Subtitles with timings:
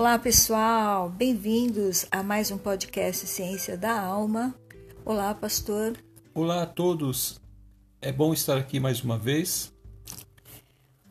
[0.00, 4.54] Olá, pessoal, bem-vindos a mais um podcast Ciência da Alma.
[5.04, 5.92] Olá, pastor.
[6.32, 7.38] Olá a todos,
[8.00, 9.70] é bom estar aqui mais uma vez.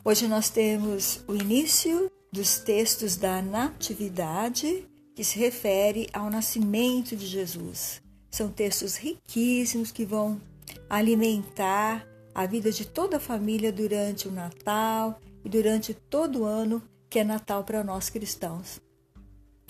[0.03, 7.27] Hoje nós temos o início dos textos da Natividade, que se refere ao nascimento de
[7.27, 8.01] Jesus.
[8.31, 10.41] São textos riquíssimos que vão
[10.89, 16.81] alimentar a vida de toda a família durante o Natal e durante todo o ano
[17.09, 18.79] que é Natal para nós cristãos.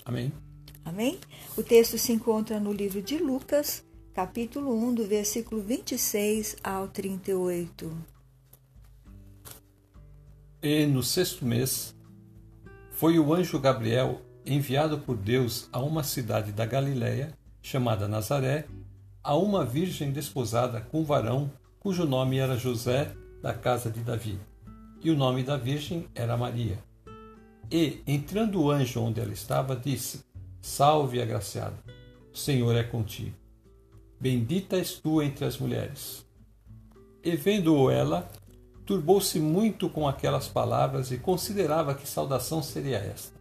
[0.04, 0.32] Amém.
[0.84, 1.18] Amém?
[1.56, 7.96] O texto se encontra no livro de Lucas, capítulo 1, do versículo 26 ao 38.
[10.62, 11.94] E no sexto mês
[12.90, 18.66] foi o anjo Gabriel enviado por Deus a uma cidade da Galiléia, chamada Nazaré,
[19.22, 24.38] a uma virgem desposada com um varão cujo nome era José, da casa de Davi.
[25.02, 26.78] E o nome da virgem era Maria.
[27.70, 30.24] E, entrando o anjo onde ela estava, disse:
[30.60, 31.76] Salve, agraciada,
[32.32, 33.36] o Senhor é contigo.
[34.20, 36.26] Bendita és tu entre as mulheres.
[37.22, 38.28] E vendo-o ela,
[38.84, 43.38] turbou-se muito com aquelas palavras e considerava que saudação seria esta.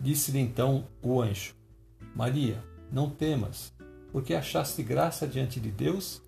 [0.00, 1.54] Disse-lhe então o anjo:
[2.14, 3.74] Maria, não temas,
[4.10, 6.22] porque achaste graça diante de Deus,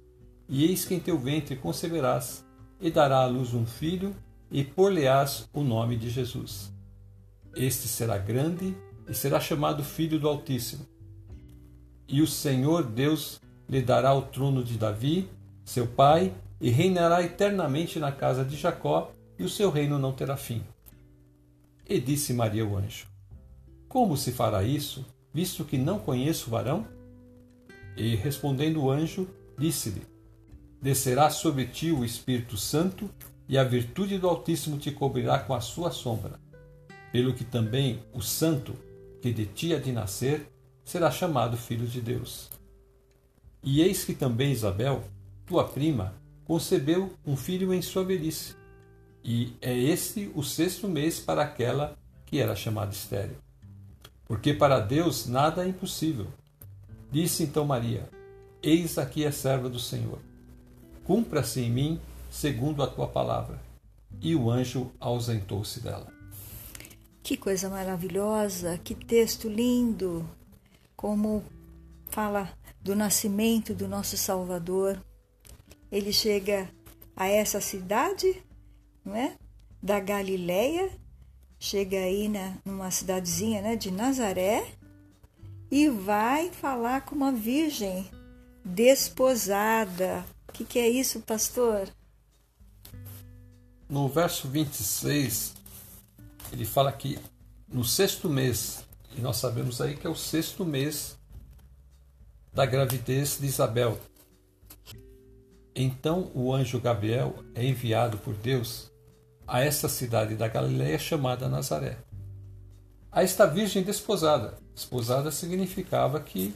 [0.48, 2.44] e eis que em teu ventre conceberás,
[2.80, 4.14] e dará à luz um filho,
[4.50, 6.75] e por-lhe-ás o nome de Jesus.
[7.56, 8.76] Este será grande
[9.08, 10.86] e será chamado Filho do Altíssimo.
[12.06, 15.26] E o Senhor Deus lhe dará o trono de Davi,
[15.64, 20.36] seu pai, e reinará eternamente na casa de Jacó, e o seu reino não terá
[20.36, 20.62] fim.
[21.88, 23.06] E disse Maria o anjo:
[23.88, 26.86] Como se fará isso, visto que não conheço o varão?
[27.96, 29.26] E respondendo o anjo,
[29.58, 30.02] disse-lhe:
[30.80, 33.08] Descerá sobre ti o Espírito Santo,
[33.48, 36.45] e a virtude do Altíssimo te cobrirá com a sua sombra
[37.16, 38.74] pelo que também o santo
[39.22, 40.52] que de ti há de nascer
[40.84, 42.50] será chamado filho de Deus.
[43.62, 45.02] E eis que também Isabel,
[45.46, 46.12] tua prima,
[46.44, 48.54] concebeu um filho em sua velhice,
[49.24, 51.96] e é este o sexto mês para aquela
[52.26, 53.38] que era chamada estéril.
[54.26, 56.26] Porque para Deus nada é impossível.
[57.10, 58.10] Disse então Maria:
[58.62, 60.18] Eis aqui a serva do Senhor.
[61.02, 63.58] Cumpra-se em mim segundo a tua palavra.
[64.20, 66.15] E o anjo ausentou-se dela.
[67.26, 70.24] Que coisa maravilhosa, que texto lindo!
[70.94, 71.42] Como
[72.08, 75.04] fala do nascimento do nosso Salvador.
[75.90, 76.70] Ele chega
[77.16, 78.40] a essa cidade,
[79.04, 79.36] não é?
[79.82, 80.88] Da Galileia,
[81.58, 84.64] chega aí na, numa cidadezinha né, de Nazaré
[85.68, 88.08] e vai falar com uma virgem
[88.64, 90.24] desposada.
[90.48, 91.88] O que, que é isso, pastor?
[93.88, 95.56] No verso 26,
[96.56, 97.18] ele fala que
[97.68, 98.82] no sexto mês,
[99.14, 101.18] e nós sabemos aí que é o sexto mês
[102.50, 103.98] da gravidez de Isabel.
[105.74, 108.90] Então o anjo Gabriel é enviado por Deus
[109.46, 111.98] a essa cidade da Galiléia chamada Nazaré.
[113.12, 114.56] A esta virgem desposada.
[114.74, 116.54] Desposada significava que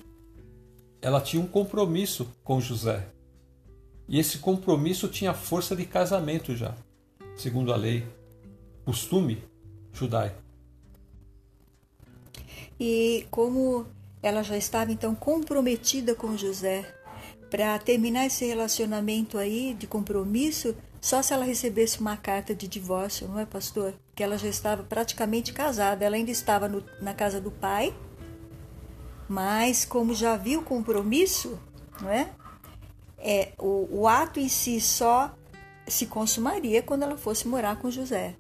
[1.02, 3.06] ela tinha um compromisso com José.
[4.08, 6.74] E esse compromisso tinha força de casamento já,
[7.36, 8.06] segundo a lei,
[8.82, 9.49] costume
[9.92, 10.36] judaico.
[12.78, 13.86] E como
[14.22, 16.84] ela já estava então comprometida com José,
[17.50, 23.26] para terminar esse relacionamento aí de compromisso, só se ela recebesse uma carta de divórcio,
[23.26, 23.94] não é, pastor?
[24.14, 27.94] Que ela já estava praticamente casada, ela ainda estava no, na casa do pai,
[29.28, 31.58] mas como já viu o compromisso,
[32.00, 32.30] não é?
[33.18, 35.34] é o, o ato em si só
[35.86, 38.36] se consumaria quando ela fosse morar com José.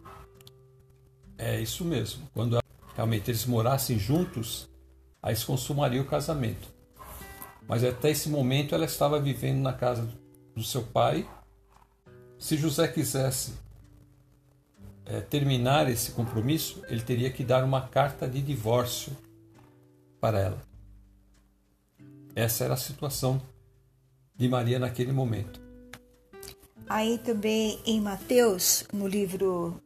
[1.42, 2.28] É isso mesmo.
[2.34, 2.62] Quando
[2.94, 4.68] realmente eles morassem juntos,
[5.22, 6.68] aí se consumaria o casamento.
[7.66, 10.06] Mas até esse momento ela estava vivendo na casa
[10.54, 11.26] do seu pai.
[12.38, 13.54] Se José quisesse
[15.06, 19.16] é, terminar esse compromisso, ele teria que dar uma carta de divórcio
[20.20, 20.62] para ela.
[22.34, 23.40] Essa era a situação
[24.36, 25.58] de Maria naquele momento.
[26.86, 29.80] Aí também em Mateus, no livro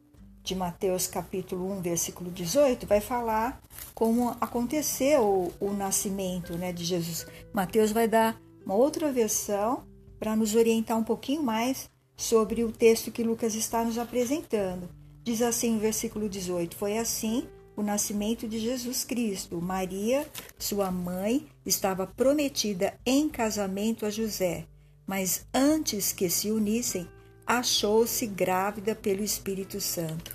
[0.45, 3.61] de Mateus capítulo 1, versículo 18, vai falar
[3.95, 7.27] como aconteceu o, o nascimento né, de Jesus.
[7.51, 9.85] Mateus vai dar uma outra versão
[10.19, 14.89] para nos orientar um pouquinho mais sobre o texto que Lucas está nos apresentando.
[15.23, 19.63] Diz assim o versículo 18: Foi assim o nascimento de Jesus Cristo.
[19.63, 24.67] Maria, sua mãe, estava prometida em casamento a José,
[25.07, 27.09] mas antes que se unissem,
[27.47, 30.33] achou-se grávida pelo Espírito Santo.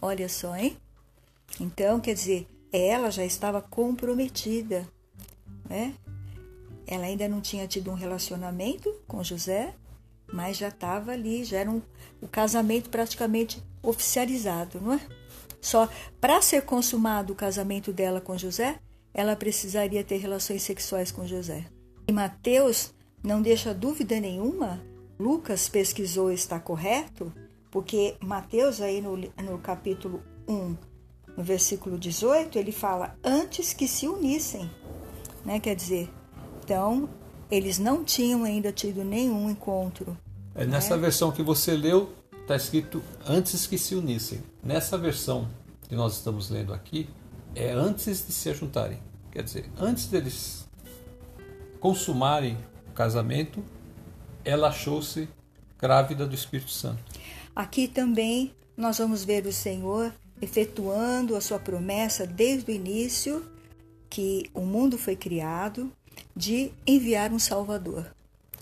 [0.00, 0.76] Olha só, hein?
[1.60, 4.88] Então, quer dizer, ela já estava comprometida,
[5.68, 5.94] né?
[6.86, 9.74] Ela ainda não tinha tido um relacionamento com José,
[10.32, 11.80] mas já estava ali, já era um,
[12.20, 15.00] o casamento praticamente oficializado, não é?
[15.60, 15.88] Só
[16.20, 18.80] para ser consumado o casamento dela com José,
[19.14, 21.66] ela precisaria ter relações sexuais com José.
[22.08, 22.92] E Mateus
[23.22, 24.82] não deixa dúvida nenhuma,
[25.22, 27.32] Lucas pesquisou está correto,
[27.70, 30.76] porque Mateus aí no, no capítulo 1,
[31.36, 34.68] no versículo 18, ele fala antes que se unissem,
[35.44, 35.60] né?
[35.60, 36.10] Quer dizer,
[36.64, 37.08] então
[37.48, 40.18] eles não tinham ainda tido nenhum encontro.
[40.54, 41.02] É, nessa né?
[41.02, 44.42] versão que você leu, está escrito antes que se unissem.
[44.62, 45.48] Nessa versão
[45.88, 47.08] que nós estamos lendo aqui,
[47.54, 48.98] é antes de se ajuntarem.
[49.30, 50.68] Quer dizer, antes deles
[51.78, 52.58] consumarem
[52.88, 53.62] o casamento,
[54.44, 55.28] ela achou-se
[55.78, 57.02] grávida do Espírito Santo.
[57.54, 63.44] Aqui também nós vamos ver o Senhor efetuando a sua promessa desde o início
[64.08, 65.90] que o mundo foi criado
[66.36, 68.06] de enviar um Salvador,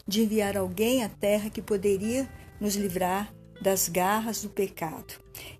[0.06, 2.29] de enviar alguém à terra que poderia
[2.61, 5.15] nos livrar das garras do pecado.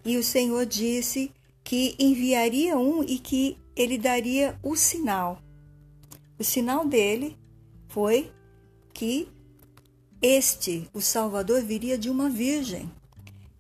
[0.05, 1.33] E o Senhor disse
[1.63, 5.41] que enviaria um e que ele daria o sinal.
[6.39, 7.37] O sinal dele
[7.89, 8.31] foi
[8.93, 9.29] que
[10.23, 12.91] este, o Salvador, viria de uma virgem.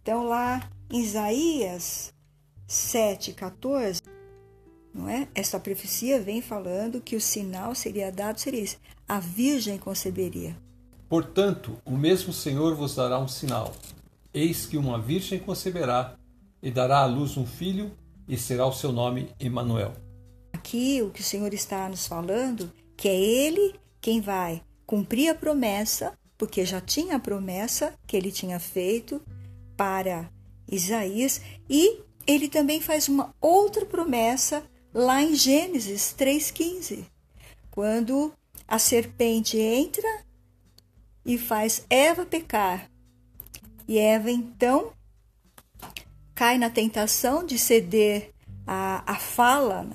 [0.02, 2.12] Então, lá em Isaías
[2.68, 4.00] 7,14,
[4.92, 5.28] não é?
[5.34, 8.76] Essa profecia vem falando que o sinal seria dado, seria isso,
[9.08, 10.56] a virgem conceberia.
[11.08, 13.74] Portanto, o mesmo Senhor vos dará um sinal.
[14.32, 16.16] Eis que uma virgem conceberá
[16.62, 17.90] e dará à luz um filho
[18.28, 19.92] e será o seu nome Emanuel.
[20.52, 25.34] Aqui o que o Senhor está nos falando, que é ele quem vai cumprir a
[25.34, 29.20] promessa, porque já tinha a promessa que ele tinha feito
[29.76, 30.30] para
[30.66, 31.38] Isaías,
[31.68, 34.64] e ele também faz uma outra promessa
[34.94, 37.04] lá em Gênesis 3,15,
[37.70, 38.32] quando
[38.66, 40.08] a serpente entra
[41.26, 42.90] e faz Eva pecar.
[43.86, 44.94] E Eva então
[46.34, 48.30] cai na tentação de ceder
[48.66, 49.86] à, fala,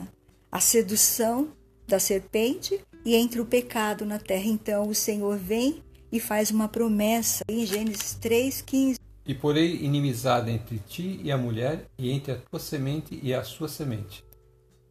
[0.51, 1.51] à sedução
[1.87, 4.45] da serpente e entra o pecado na terra.
[4.45, 8.95] Então o Senhor vem e faz uma promessa em Gênesis 3,15.
[9.25, 13.43] E porei inimizade entre ti e a mulher, e entre a tua semente e a
[13.43, 14.23] sua semente.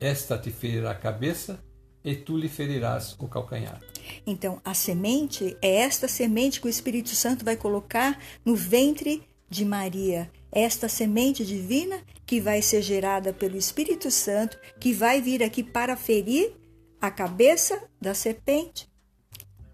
[0.00, 1.62] Esta te ferirá a cabeça,
[2.04, 3.80] e tu lhe ferirás o calcanhar.
[4.26, 9.64] Então, a semente é esta semente que o Espírito Santo vai colocar no ventre de
[9.64, 10.30] Maria.
[10.52, 15.96] Esta semente divina que vai ser gerada pelo Espírito Santo, que vai vir aqui para
[15.96, 16.52] ferir
[17.00, 18.88] a cabeça da serpente,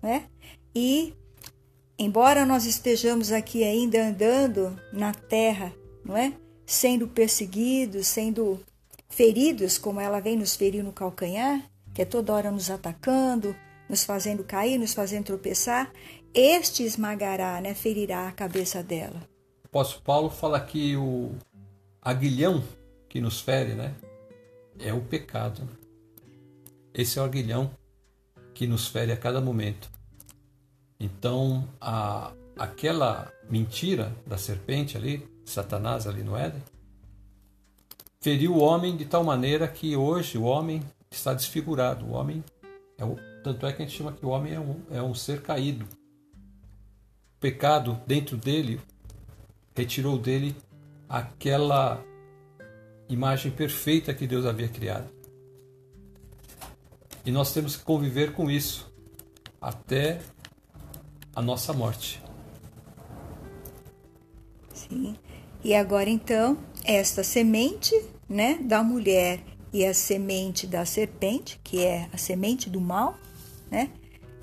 [0.03, 0.27] né?
[0.75, 1.13] E
[2.01, 5.71] embora nós estejamos aqui ainda andando na terra,
[6.03, 6.33] não é?
[6.65, 8.59] Sendo perseguidos, sendo
[9.07, 11.63] feridos, como ela vem nos ferir no calcanhar,
[11.93, 13.55] que é toda hora nos atacando,
[13.87, 15.93] nos fazendo cair, nos fazendo tropeçar,
[16.33, 19.21] este esmagará, né, ferirá a cabeça dela.
[19.65, 21.33] O apóstolo Paulo fala que o
[22.01, 22.65] aguilhão
[23.11, 23.95] que nos fere, né,
[24.79, 25.69] é o pecado.
[26.95, 27.71] Esse é o aguilhão
[28.55, 29.91] que nos fere a cada momento.
[31.01, 36.63] Então, a, aquela mentira da serpente ali, Satanás ali no Éden,
[38.21, 42.05] feriu o homem de tal maneira que hoje o homem está desfigurado.
[42.05, 42.45] O homem
[42.99, 45.15] é o, tanto é que a gente chama que o homem é um, é um
[45.15, 45.87] ser caído.
[45.87, 48.79] O pecado dentro dele
[49.75, 50.55] retirou dele
[51.09, 52.05] aquela
[53.09, 55.09] imagem perfeita que Deus havia criado.
[57.25, 58.93] E nós temos que conviver com isso
[59.61, 60.21] até
[61.35, 62.23] a nossa morte.
[64.73, 65.17] Sim.
[65.63, 67.95] E agora então, esta semente,
[68.29, 69.41] né, da mulher
[69.73, 73.19] e a semente da serpente, que é a semente do mal,
[73.71, 73.91] né,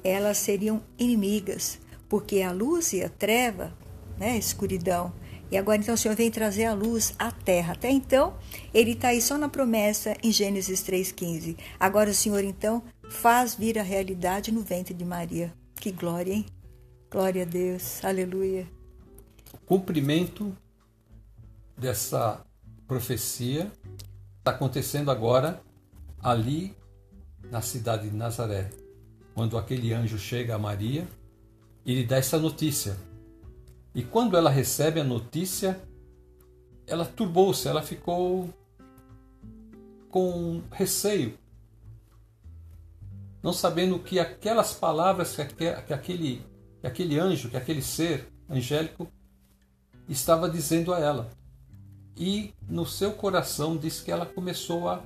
[0.04, 3.74] elas seriam inimigas, porque a luz e a treva,
[4.18, 5.12] né, a escuridão.
[5.50, 7.74] E agora então o Senhor vem trazer a luz à terra.
[7.74, 8.36] Até então,
[8.74, 11.58] ele está aí só na promessa em Gênesis 3,15.
[11.80, 15.54] Agora o Senhor então faz vir a realidade no ventre de Maria.
[15.76, 16.46] Que glória, hein?
[17.10, 18.04] Glória a Deus.
[18.04, 18.68] Aleluia.
[19.66, 20.54] Cumprimento
[21.78, 22.46] dessa
[22.86, 23.72] profecia
[24.40, 25.62] está acontecendo agora
[26.22, 26.76] ali
[27.50, 28.70] na cidade de Nazaré,
[29.34, 31.08] quando aquele anjo chega a Maria
[31.86, 32.98] e lhe dá essa notícia.
[33.96, 35.82] E quando ela recebe a notícia,
[36.86, 38.54] ela turbou-se, ela ficou
[40.10, 41.38] com receio,
[43.42, 46.42] não sabendo que aquelas palavras que aquele,
[46.82, 49.08] que aquele anjo, que aquele ser angélico
[50.08, 51.30] estava dizendo a ela.
[52.16, 55.04] E no seu coração diz que ela começou a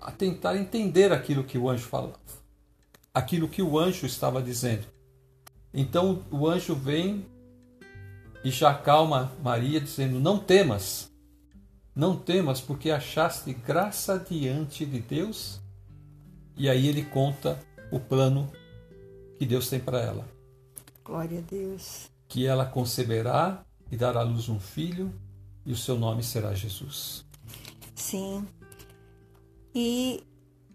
[0.00, 2.18] a tentar entender aquilo que o anjo falava,
[3.12, 4.86] aquilo que o anjo estava dizendo.
[5.74, 7.26] Então o anjo vem
[8.44, 11.10] e já acalma Maria, dizendo: Não temas,
[11.94, 15.60] não temas, porque achaste graça diante de Deus.
[16.56, 17.58] E aí ele conta
[17.90, 18.50] o plano
[19.38, 20.28] que Deus tem para ela.
[21.04, 22.10] Glória a Deus.
[22.28, 25.12] Que ela conceberá e dará à luz um filho,
[25.64, 27.24] e o seu nome será Jesus.
[27.94, 28.46] Sim.
[29.74, 30.22] E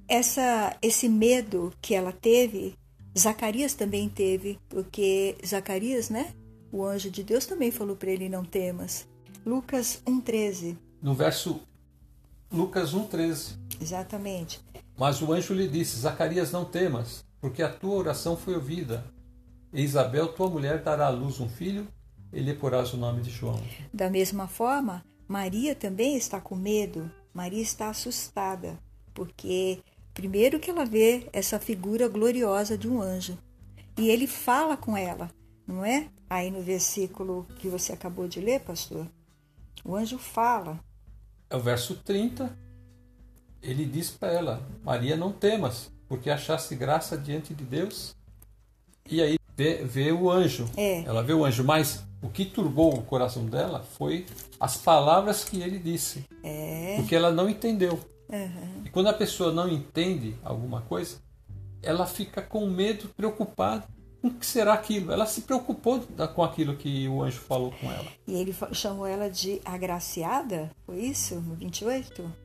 [0.08, 2.76] essa, esse medo que ela teve,
[3.18, 6.34] Zacarias também teve, porque Zacarias, né?
[6.72, 9.08] O anjo de Deus também falou para ele: não temas.
[9.46, 10.78] Lucas 1,13.
[11.02, 11.60] No verso
[12.52, 13.58] Lucas 1,13.
[13.82, 14.62] Exatamente.
[14.98, 19.04] Mas o anjo lhe disse: Zacarias, não temas, porque a tua oração foi ouvida.
[19.74, 21.86] E Isabel, tua mulher, dará à luz um filho,
[22.32, 23.62] e lhe porás o nome de João.
[23.94, 27.12] Da mesma forma, Maria também está com medo.
[27.34, 28.80] Maria está assustada,
[29.14, 29.80] porque
[30.14, 33.38] primeiro que ela vê essa figura gloriosa de um anjo.
[33.98, 35.30] E ele fala com ela,
[35.68, 36.08] não é?
[36.30, 39.06] Aí no versículo que você acabou de ler, pastor,
[39.84, 40.80] o anjo fala.
[41.50, 42.58] É o verso 30.
[43.62, 48.16] Ele diz para ela: Maria, não temas, porque achaste graça diante de Deus.
[49.10, 50.70] E aí vê, vê o anjo.
[50.78, 51.02] É.
[51.06, 54.28] Ela vê o anjo, mas o que turbou o coração dela foi
[54.60, 56.24] as palavras que ele disse.
[56.44, 56.98] É.
[56.98, 58.00] Porque ela não entendeu.
[58.30, 58.84] Uhum.
[58.86, 61.18] E quando a pessoa não entende alguma coisa,
[61.82, 63.88] ela fica com medo, preocupada.
[64.22, 65.12] Com o que será aquilo?
[65.12, 66.00] Ela se preocupou
[66.36, 68.08] com aquilo que o anjo falou com ela.
[68.28, 71.42] E ele chamou ela de agraciada, foi isso?
[71.42, 72.43] No 28?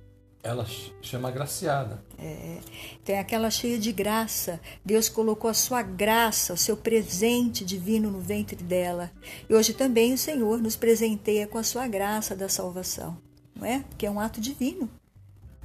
[0.49, 0.65] Ela
[1.03, 2.03] chama agraciada.
[2.19, 2.61] É.
[3.03, 4.59] Então é aquela cheia de graça.
[4.83, 9.13] Deus colocou a sua graça, o seu presente divino no ventre dela.
[9.47, 13.19] E hoje também o Senhor nos presenteia com a sua graça da salvação,
[13.55, 13.85] não é?
[13.99, 14.89] Que é um ato divino.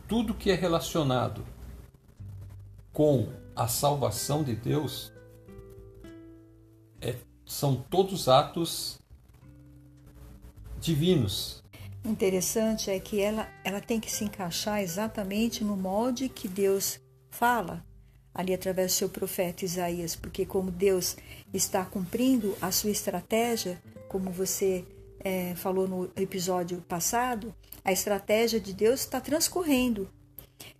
[0.06, 1.46] Tudo que é relacionado
[2.92, 5.14] com a salvação de Deus
[7.00, 9.00] é, são todos atos
[10.82, 11.63] divinos.
[12.06, 17.84] Interessante é que ela, ela tem que se encaixar exatamente no molde que Deus fala
[18.34, 21.16] ali através do seu profeta Isaías, porque como Deus
[21.54, 24.84] está cumprindo a sua estratégia, como você
[25.20, 27.54] é, falou no episódio passado,
[27.86, 30.10] a estratégia de Deus está transcorrendo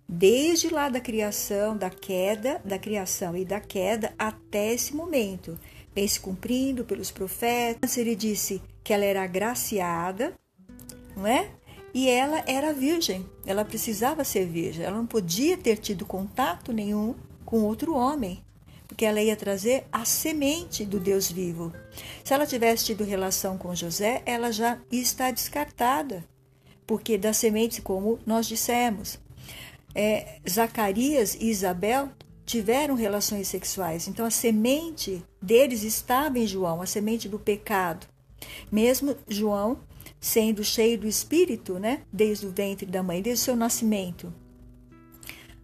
[0.08, 5.58] desde lá da criação, da queda, da criação e da queda até esse momento.
[5.94, 7.96] Vem se cumprindo pelos profetas.
[7.96, 10.34] Ele disse que ela era agraciada,
[11.16, 11.50] não é?
[11.92, 17.14] E ela era virgem, ela precisava ser virgem, ela não podia ter tido contato nenhum
[17.44, 18.42] com outro homem,
[18.88, 21.72] porque ela ia trazer a semente do Deus vivo.
[22.24, 26.24] Se ela tivesse tido relação com José, ela já está descartada,
[26.84, 29.20] porque da semente, como nós dissemos,
[29.94, 32.10] é, Zacarias e Isabel
[32.44, 38.06] tiveram relações sexuais, então a semente deles estava em João, a semente do pecado.
[38.70, 39.78] Mesmo João
[40.24, 44.32] sendo cheio do Espírito, né, desde o ventre da mãe, desde o seu nascimento.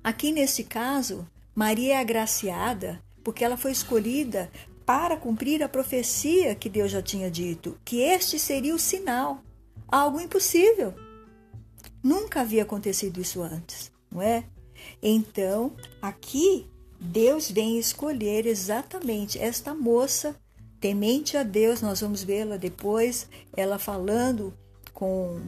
[0.05, 4.50] Aqui nesse caso, Maria é agraciada porque ela foi escolhida
[4.85, 9.43] para cumprir a profecia que Deus já tinha dito, que este seria o sinal,
[9.88, 10.93] algo impossível.
[12.02, 14.45] Nunca havia acontecido isso antes, não é?
[15.02, 16.67] Então, aqui
[17.00, 20.37] Deus vem escolher exatamente esta moça
[20.81, 24.55] temente a Deus, nós vamos vê-la depois, ela falando
[24.95, 25.41] com,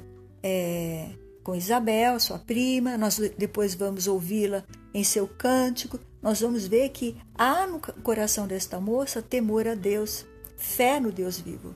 [0.43, 1.09] é,
[1.43, 4.63] com Isabel, sua prima, nós depois vamos ouvi-la
[4.93, 10.27] em seu cântico, nós vamos ver que há no coração desta moça temor a Deus,
[10.57, 11.75] fé no Deus vivo.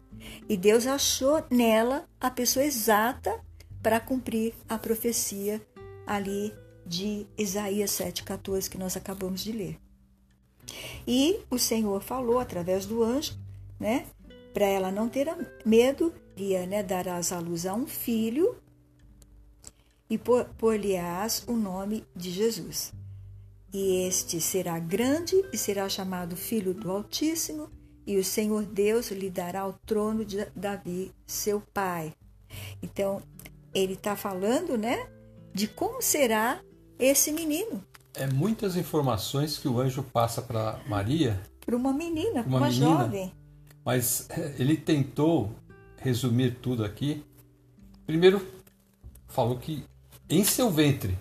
[0.49, 3.41] E Deus achou nela a pessoa exata
[3.83, 5.63] para cumprir a profecia
[6.07, 6.53] ali
[6.85, 9.79] de Isaías 7,14 que nós acabamos de ler.
[11.07, 13.46] E o Senhor falou através do anjo
[13.79, 14.07] né?
[14.53, 15.29] Para ela não ter
[15.65, 18.57] medo, ia, né, darás à luz a um filho
[20.09, 22.93] e por-lhe-ás o nome de Jesus.
[23.73, 27.69] E este será grande e será chamado Filho do Altíssimo,
[28.07, 32.15] e o Senhor Deus lhe dará o trono de Davi, seu pai.
[32.81, 33.21] Então,
[33.75, 35.09] ele está falando, né,
[35.53, 36.61] de como será
[36.99, 37.83] esse menino.
[38.15, 41.39] É muitas informações que o anjo passa para Maria.
[41.65, 43.01] Para uma menina, para uma, uma menina.
[43.03, 43.33] jovem.
[43.87, 45.55] Mas eh, ele tentou
[45.99, 47.25] resumir tudo aqui.
[48.05, 48.45] Primeiro,
[49.29, 49.85] falou que
[50.29, 51.17] em seu ventre,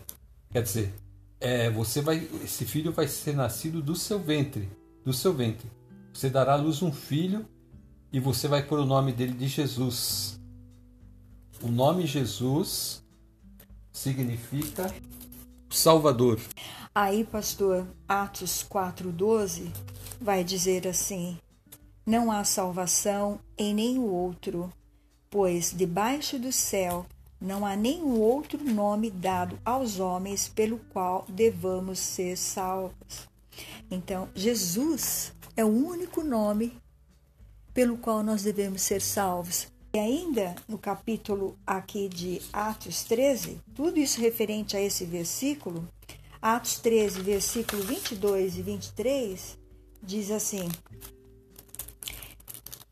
[0.50, 0.92] quer dizer,
[1.40, 4.68] é, você vai, esse filho vai ser nascido do seu ventre,
[5.04, 5.70] do seu ventre.
[6.12, 7.46] Você dará à luz um filho
[8.12, 10.40] e você vai pôr o nome dele de Jesus.
[11.62, 13.04] O nome Jesus
[13.92, 14.92] significa
[15.70, 16.40] Salvador.
[16.96, 19.72] Aí, pastor, Atos 4:12
[20.20, 21.38] vai dizer assim:
[22.06, 24.72] Não há salvação em nenhum outro,
[25.30, 27.06] pois debaixo do céu
[27.42, 33.28] não há nenhum outro nome dado aos homens pelo qual devamos ser salvos.
[33.90, 36.78] Então, Jesus é o único nome
[37.74, 39.68] pelo qual nós devemos ser salvos.
[39.94, 45.88] E ainda no capítulo aqui de Atos 13, tudo isso referente a esse versículo,
[46.42, 49.58] Atos 13, versículo 22 e 23,
[50.04, 50.70] diz assim: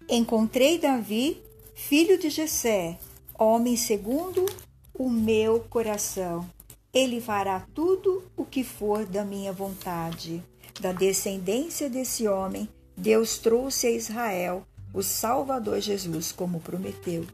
[0.10, 1.42] Encontrei Davi,
[1.74, 3.00] filho de Jessé,
[3.40, 4.46] homem segundo
[4.94, 6.48] o meu coração.
[6.94, 10.44] Ele fará tudo o que for da minha vontade.
[10.80, 12.68] Da descendência desse homem,
[12.98, 17.26] Deus trouxe a Israel o Salvador Jesus, como prometeu.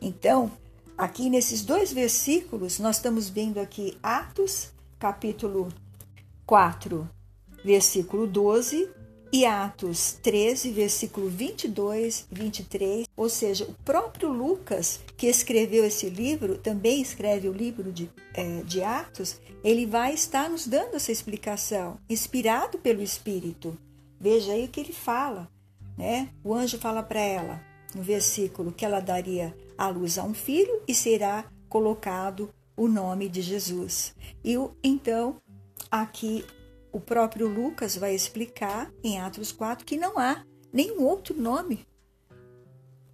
[0.00, 0.50] Então,
[0.96, 5.68] aqui nesses dois versículos, nós estamos vendo aqui Atos, capítulo
[6.46, 7.08] 4,
[7.62, 8.88] versículo 12,
[9.34, 16.08] e Atos 13, versículo 22 e 23, ou seja, o próprio Lucas, que escreveu esse
[16.08, 21.10] livro, também escreve o livro de, é, de Atos, ele vai estar nos dando essa
[21.10, 23.76] explicação, inspirado pelo Espírito.
[24.20, 25.50] Veja aí o que ele fala,
[25.98, 26.28] né?
[26.44, 27.60] O anjo fala para ela,
[27.92, 33.28] no versículo, que ela daria à luz a um filho e será colocado o nome
[33.28, 34.14] de Jesus.
[34.44, 35.38] E então,
[35.90, 36.44] aqui
[36.94, 41.84] o próprio Lucas vai explicar em Atos 4 que não há nenhum outro nome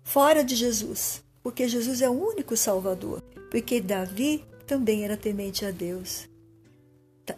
[0.05, 3.23] fora de Jesus, porque Jesus é o único Salvador.
[3.51, 6.29] Porque Davi também era temente a Deus.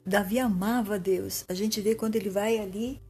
[0.04, 1.44] Davi amava Deus.
[1.48, 3.00] A gente vê quando ele vai ali,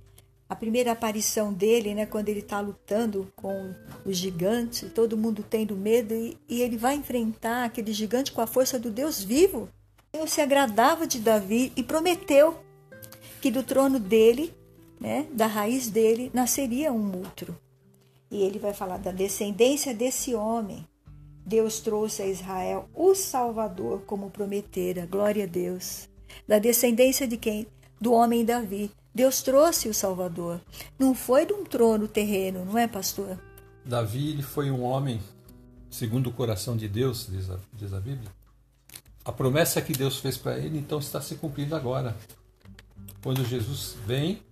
[0.46, 3.74] a primeira aparição dele, né, quando ele está lutando com
[4.04, 8.46] o gigante, todo mundo tendo medo, e, e ele vai enfrentar aquele gigante com a
[8.46, 9.70] força do Deus vivo.
[10.12, 12.62] Deus se agradava de Davi e prometeu
[13.42, 14.54] que do trono dele,
[15.00, 17.58] né, da raiz dele, nasceria um outro.
[18.30, 20.86] E ele vai falar da descendência desse homem.
[21.44, 25.06] Deus trouxe a Israel o Salvador como prometera.
[25.06, 26.08] Glória a Deus.
[26.46, 27.66] Da descendência de quem?
[28.00, 28.92] Do homem Davi.
[29.12, 30.60] Deus trouxe o Salvador.
[30.96, 33.36] Não foi de um trono terreno, não é, pastor?
[33.84, 35.20] Davi ele foi um homem
[35.90, 38.30] segundo o coração de Deus, diz a, diz a Bíblia.
[39.24, 42.16] A promessa que Deus fez para ele, então, está se cumprindo agora.
[43.22, 44.42] Quando Jesus vem,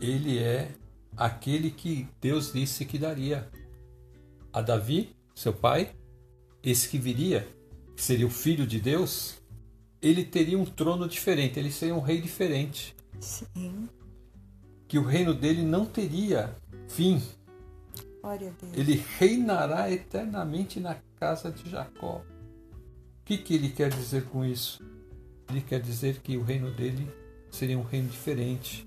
[0.00, 0.70] ele é
[1.14, 3.50] aquele que Deus disse que daria
[4.50, 5.94] a Davi, seu pai,
[6.62, 7.46] esse que viria,
[7.94, 9.36] que seria o filho de Deus,
[10.00, 12.96] ele teria um trono diferente, ele seria um rei diferente.
[13.20, 13.88] Sim.
[14.88, 16.56] Que o reino dele não teria
[16.88, 17.22] fim.
[18.22, 18.76] Glória a Deus.
[18.76, 22.24] Ele reinará eternamente na casa de Jacó.
[22.24, 24.82] O que, que ele quer dizer com isso?
[25.50, 27.06] Ele quer dizer que o reino dele
[27.56, 28.86] seria um reino diferente.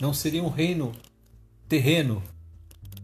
[0.00, 0.94] Não seria um reino
[1.68, 2.22] terreno,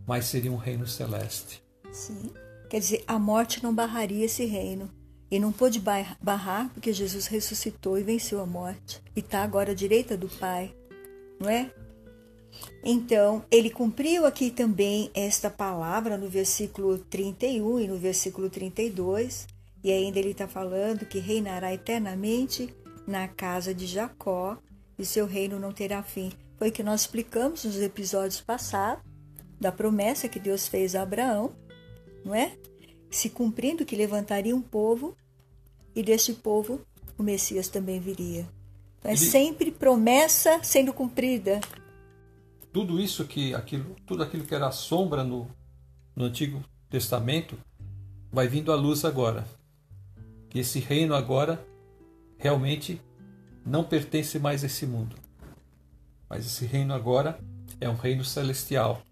[0.06, 1.62] mas seria um reino celeste.
[1.92, 2.30] Sim.
[2.70, 4.90] Quer dizer, a morte não barraria esse reino.
[5.30, 9.02] E não pôde barrar porque Jesus ressuscitou e venceu a morte.
[9.16, 10.74] E está agora à direita do Pai,
[11.40, 11.72] não é?
[12.84, 19.48] Então, ele cumpriu aqui também esta palavra no versículo 31 e no versículo 32.
[19.82, 22.72] E ainda ele está falando que reinará eternamente
[23.06, 24.56] na casa de Jacó
[24.98, 26.32] e seu reino não terá fim.
[26.56, 29.04] Foi o que nós explicamos nos episódios passados
[29.60, 31.54] da promessa que Deus fez a Abraão,
[32.24, 32.56] não é?
[33.10, 35.16] Se cumprindo que levantaria um povo
[35.94, 36.80] e deste povo
[37.16, 38.48] o Messias também viria.
[38.98, 39.18] Então é Ele...
[39.18, 41.60] sempre promessa sendo cumprida.
[42.72, 45.48] Tudo isso que aquilo, tudo aquilo que era sombra no,
[46.16, 47.56] no Antigo Testamento
[48.32, 49.46] vai vindo à luz agora.
[50.50, 51.64] Que esse reino agora
[52.36, 53.00] realmente
[53.64, 55.16] não pertence mais a esse mundo.
[56.28, 57.38] Mas esse reino agora
[57.80, 59.02] é um reino celestial.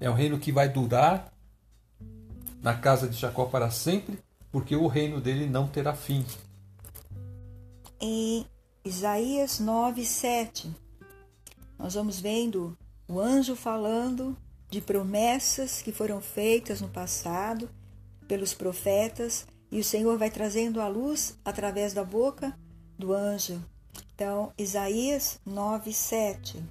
[0.00, 1.32] É um reino que vai durar
[2.62, 4.18] na casa de Jacó para sempre,
[4.50, 6.24] porque o reino dele não terá fim.
[8.00, 8.46] Em
[8.84, 10.74] Isaías 9, 7,
[11.78, 12.76] nós vamos vendo
[13.08, 14.36] o anjo falando
[14.70, 17.68] de promessas que foram feitas no passado
[18.26, 22.56] pelos profetas, e o Senhor vai trazendo a luz através da boca
[22.98, 23.62] do anjo.
[24.14, 26.62] Então, Isaías 9, 7.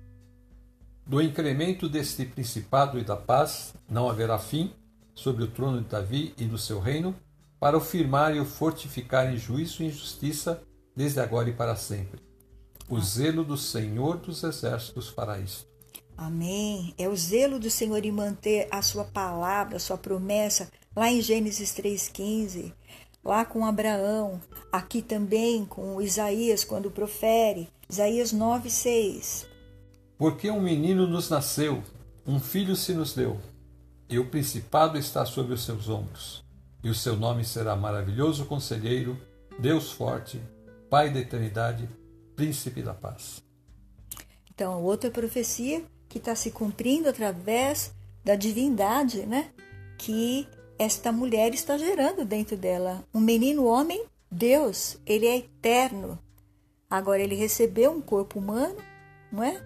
[1.05, 4.73] Do incremento deste principado e da paz não haverá fim
[5.13, 7.15] sobre o trono de Davi e do seu reino,
[7.59, 10.61] para o firmar e o fortificar em juízo e justiça
[10.95, 12.19] desde agora e para sempre.
[12.89, 15.65] O zelo do Senhor dos Exércitos fará isto.
[16.17, 16.93] Amém.
[16.97, 21.21] É o zelo do Senhor em manter a sua palavra, a sua promessa, lá em
[21.21, 22.73] Gênesis 3,15.
[23.25, 24.39] Lá com Abraão,
[24.71, 29.47] aqui também com Isaías quando profere, Isaías 9, 6.
[30.15, 31.83] Porque um menino nos nasceu,
[32.25, 33.39] um filho se nos deu,
[34.07, 36.43] e o principado está sobre os seus ombros,
[36.83, 39.19] e o seu nome será maravilhoso conselheiro,
[39.57, 40.39] Deus forte,
[40.87, 41.89] Pai da eternidade,
[42.35, 43.41] príncipe da paz.
[44.53, 47.91] Então, outra profecia que está se cumprindo através
[48.23, 49.49] da divindade, né?
[49.97, 53.03] Que esta mulher está gerando dentro dela.
[53.13, 56.19] Um menino homem, Deus, ele é eterno.
[56.89, 58.77] Agora ele recebeu um corpo humano,
[59.31, 59.61] não é?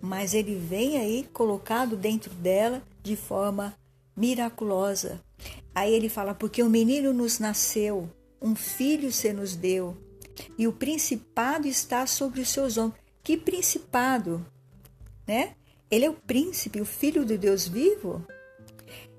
[0.00, 3.74] Mas ele vem aí colocado dentro dela de forma
[4.16, 5.20] miraculosa.
[5.74, 8.08] Aí ele fala: porque o um menino nos nasceu,
[8.40, 9.96] um filho se nos deu,
[10.58, 13.00] e o principado está sobre os seus ombros.
[13.22, 14.44] Que principado,
[15.26, 15.54] né?
[15.90, 18.24] Ele é o príncipe, o filho do Deus vivo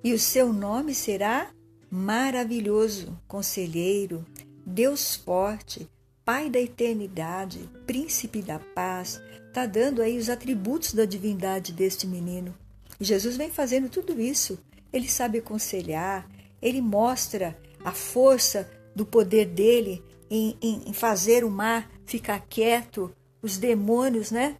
[0.04, 1.50] e o seu nome será
[1.90, 4.26] maravilhoso, conselheiro,
[4.66, 5.90] Deus forte,
[6.28, 9.22] Pai da eternidade, príncipe da paz.
[9.48, 12.54] Está dando aí os atributos da divindade deste menino.
[13.00, 14.60] E Jesus vem fazendo tudo isso.
[14.92, 16.30] Ele sabe aconselhar,
[16.62, 23.10] ele mostra a força do poder dele em, em, em fazer o mar ficar quieto,
[23.42, 24.58] os demônios, né?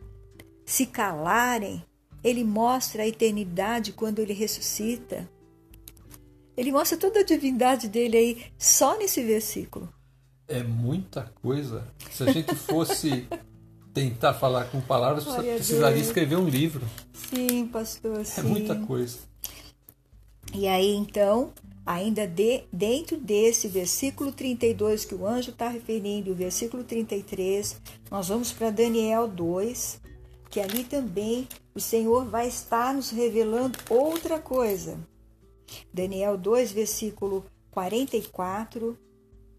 [0.66, 1.84] Se calarem,
[2.28, 5.30] ele mostra a eternidade quando ele ressuscita.
[6.56, 9.88] Ele mostra toda a divindade dele aí só nesse versículo.
[10.48, 11.88] É muita coisa.
[12.12, 13.28] Se a gente fosse
[13.94, 16.86] tentar falar com palavras, Glória precisaria escrever um livro.
[17.14, 18.26] Sim, pastor.
[18.26, 18.42] Sim.
[18.42, 19.20] É muita coisa.
[20.54, 21.54] E aí então,
[21.86, 28.28] ainda de, dentro desse versículo 32 que o anjo está referindo, o versículo 33, nós
[28.28, 30.02] vamos para Daniel 2,
[30.50, 34.98] que ali também o Senhor vai estar nos revelando outra coisa.
[35.94, 38.98] Daniel 2, versículo 44.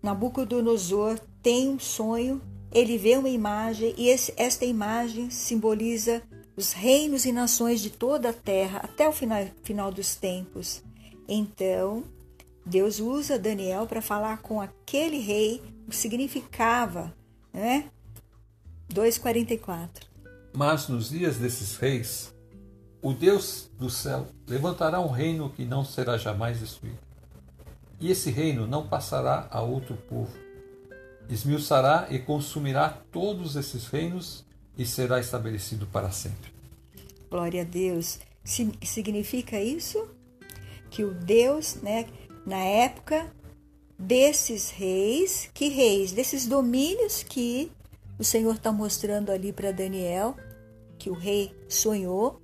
[0.03, 2.41] Nabucodonosor tem um sonho,
[2.73, 6.23] ele vê uma imagem e esse, esta imagem simboliza
[6.57, 10.83] os reinos e nações de toda a terra até o final, final dos tempos.
[11.29, 12.05] Então,
[12.65, 17.15] Deus usa Daniel para falar com aquele rei o que significava,
[17.53, 17.91] né?
[18.93, 20.08] 2,44.
[20.53, 22.35] Mas nos dias desses reis,
[23.01, 26.99] o Deus do céu levantará um reino que não será jamais destruído.
[28.01, 30.33] E esse reino não passará a outro povo.
[31.29, 34.45] Esmiuçará e consumirá todos esses reinos
[34.77, 36.53] e será estabelecido para sempre.
[37.31, 38.19] Glória a Deus.
[38.45, 40.09] Significa isso?
[40.91, 42.07] Que o Deus, né,
[42.47, 43.31] na época
[43.99, 46.13] desses reis, que reis?
[46.13, 47.71] Desses domínios que
[48.19, 50.37] o Senhor está mostrando ali para Daniel,
[50.99, 52.41] que o rei sonhou,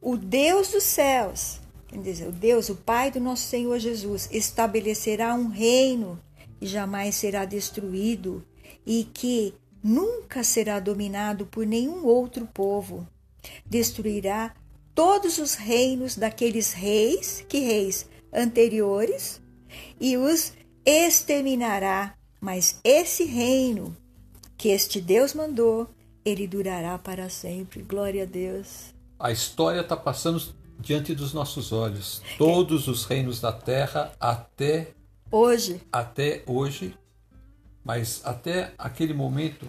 [0.00, 5.34] o Deus dos céus, quer dizer, o Deus, o Pai do nosso Senhor Jesus, estabelecerá
[5.34, 6.20] um reino
[6.60, 8.44] e jamais será destruído
[8.86, 13.06] e que nunca será dominado por nenhum outro povo.
[13.64, 14.54] Destruirá
[14.94, 19.40] todos os reinos daqueles reis, que reis anteriores,
[19.98, 20.52] e os
[20.84, 22.14] exterminará.
[22.40, 23.96] Mas esse reino
[24.60, 25.88] que este Deus mandou,
[26.22, 27.80] ele durará para sempre.
[27.80, 28.92] Glória a Deus.
[29.18, 32.20] A história está passando diante dos nossos olhos.
[32.36, 34.92] Todos os reinos da terra até
[35.30, 35.80] hoje.
[35.90, 36.94] Até hoje,
[37.82, 39.66] mas até aquele momento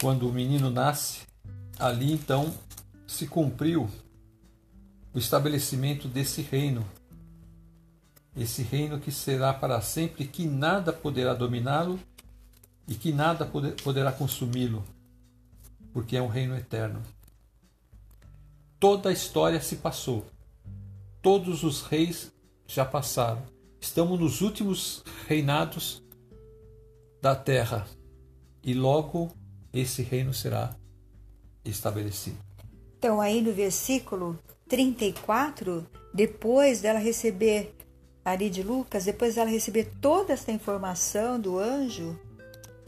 [0.00, 1.22] quando o menino nasce,
[1.80, 2.54] ali então
[3.08, 3.90] se cumpriu
[5.12, 6.86] o estabelecimento desse reino.
[8.36, 11.98] Esse reino que será para sempre, que nada poderá dominá-lo
[12.88, 13.48] e que nada
[13.84, 14.82] poderá consumi-lo,
[15.92, 17.02] porque é um reino eterno.
[18.80, 20.26] Toda a história se passou.
[21.20, 22.32] Todos os reis
[22.66, 23.42] já passaram.
[23.78, 26.02] Estamos nos últimos reinados
[27.20, 27.86] da terra
[28.62, 29.30] e logo
[29.72, 30.74] esse reino será
[31.64, 32.38] estabelecido.
[32.98, 37.74] Então, aí no versículo 34, depois dela receber,
[38.24, 42.18] ali de Lucas, depois dela receber toda essa informação do anjo,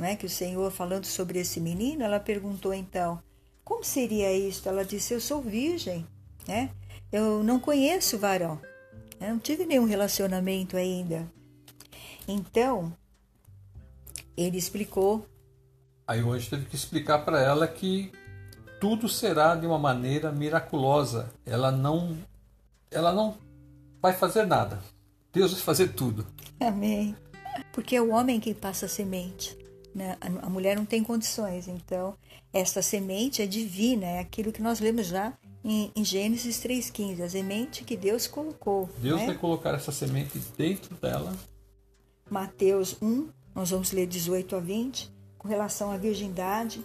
[0.01, 3.23] não é que o Senhor falando sobre esse menino, ela perguntou então:
[3.63, 4.67] como seria isto?
[4.67, 6.07] Ela disse: Eu sou virgem,
[6.49, 6.71] né?
[7.13, 8.59] Eu não conheço varão,
[9.21, 11.31] eu não tive nenhum relacionamento ainda.
[12.27, 12.91] Então,
[14.35, 15.27] ele explicou.
[16.07, 18.11] Aí o anjo teve que explicar para ela que
[18.81, 21.31] tudo será de uma maneira miraculosa.
[21.45, 22.17] Ela não,
[22.91, 23.37] ela não
[24.01, 24.81] vai fazer nada.
[25.31, 26.27] Deus vai fazer tudo.
[26.59, 27.15] Amém.
[27.71, 29.60] Porque é o homem que passa a semente.
[29.95, 30.17] Né?
[30.21, 31.69] A mulher não tem condições.
[31.69, 32.15] Então,
[32.53, 35.33] esta semente é divina, é aquilo que nós lemos já
[35.65, 38.89] em, em Gênesis 3,15, a semente que Deus colocou.
[38.99, 39.27] Deus né?
[39.27, 41.35] vai colocar essa semente dentro dela
[42.31, 46.81] Mateus 1, nós vamos ler 18 a 20, com relação à virgindade,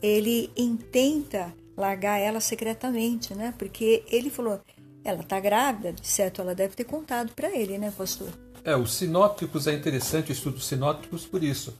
[0.00, 3.52] ele intenta largar ela secretamente, né?
[3.58, 4.60] Porque ele falou,
[5.04, 8.30] ela está grávida, certo, ela deve ter contado para ele, né, pastor?
[8.64, 11.74] É, os sinópticos é interessante o estudo sinópticos por isso.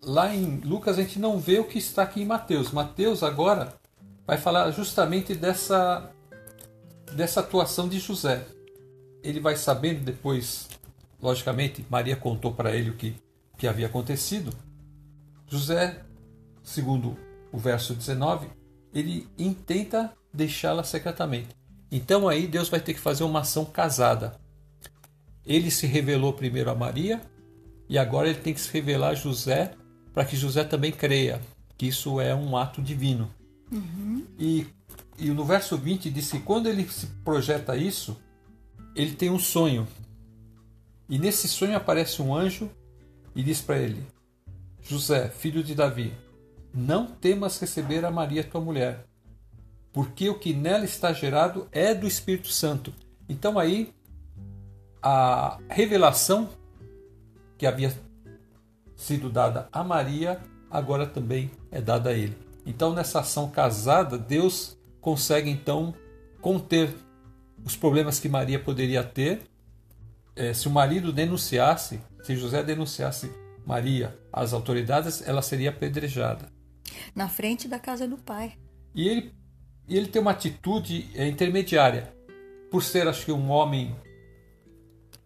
[0.00, 2.70] Lá em Lucas a gente não vê o que está aqui em Mateus.
[2.70, 3.74] Mateus agora
[4.26, 6.12] vai falar justamente dessa
[7.14, 8.46] dessa atuação de José.
[9.22, 10.68] Ele vai sabendo depois,
[11.20, 13.14] logicamente, Maria contou para ele o que,
[13.58, 14.52] que havia acontecido.
[15.46, 16.00] José,
[16.62, 17.16] segundo
[17.52, 18.48] o verso 19,
[18.94, 21.54] ele intenta deixá-la secretamente.
[21.90, 24.40] Então aí Deus vai ter que fazer uma ação casada.
[25.44, 27.20] Ele se revelou primeiro a Maria
[27.92, 29.74] e agora ele tem que se revelar a José
[30.14, 31.42] para que José também creia
[31.76, 33.30] que isso é um ato divino.
[33.70, 34.24] Uhum.
[34.38, 34.66] E,
[35.18, 38.16] e no verso 20 diz que quando ele se projeta isso,
[38.96, 39.86] ele tem um sonho.
[41.06, 42.70] E nesse sonho aparece um anjo
[43.36, 44.02] e diz para ele:
[44.80, 46.14] José, filho de Davi,
[46.72, 49.04] não temas receber a Maria tua mulher,
[49.92, 52.90] porque o que nela está gerado é do Espírito Santo.
[53.28, 53.92] Então aí
[55.02, 56.48] a revelação
[57.62, 57.94] que havia
[58.96, 62.36] sido dada a Maria agora também é dada a ele.
[62.66, 65.94] Então nessa ação casada, Deus consegue então
[66.40, 66.92] conter
[67.64, 69.42] os problemas que Maria poderia ter.
[70.34, 73.30] É, se o marido denunciasse, se José denunciasse
[73.64, 76.48] Maria às autoridades, ela seria apedrejada.
[77.14, 78.54] Na frente da casa do pai.
[78.92, 79.32] E ele
[79.88, 82.12] ele tem uma atitude é, intermediária.
[82.72, 83.94] Por ser, acho que, um homem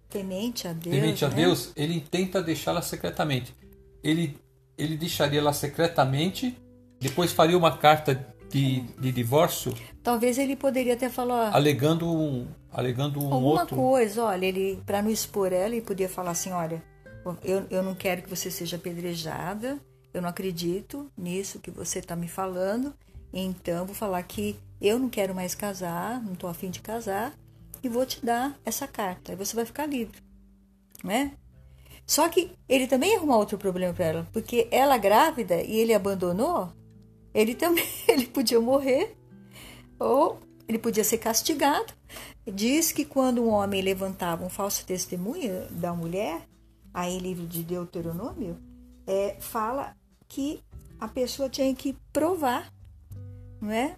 [0.09, 1.35] temente a Deus, temente a né?
[1.35, 3.55] Deus ele tenta deixá-la secretamente.
[4.03, 4.39] Ele,
[4.77, 6.57] ele deixaria ela secretamente,
[7.01, 9.75] depois faria uma carta de, de divórcio.
[10.03, 11.55] Talvez ele poderia até falar.
[11.55, 13.77] Alegando um, alegando um alguma outro.
[13.77, 16.83] coisa, olha, ele para não expor ela, ele podia falar assim, olha,
[17.43, 19.79] eu, eu não quero que você seja apedrejada,
[20.15, 22.95] eu não acredito nisso que você está me falando,
[23.33, 27.35] então, vou falar que eu não quero mais casar, não estou afim de casar,
[27.87, 29.33] e vou te dar essa carta.
[29.33, 30.21] Aí você vai ficar livre,
[31.03, 31.33] né?
[32.07, 36.73] Só que ele também arrumou outro problema para ela, porque ela grávida e ele abandonou,
[37.35, 39.17] ele também ele podia morrer
[39.99, 41.93] ou ele podia ser castigado.
[42.47, 46.47] Diz que quando um homem levantava um falso testemunho da mulher,
[46.95, 48.57] aí livro de Deuteronômio,
[49.07, 49.97] é, fala
[50.29, 50.61] que
[51.01, 52.73] a pessoa tinha que provar
[53.61, 53.97] não é?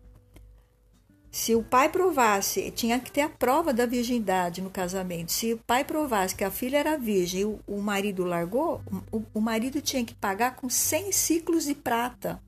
[1.31, 5.31] Se o pai provasse, tinha que ter a prova da virgindade no casamento.
[5.31, 8.81] Se o pai provasse que a filha era virgem e o, o marido largou,
[9.13, 12.41] o, o, marido tinha que pagar com 100 ciclos de prata.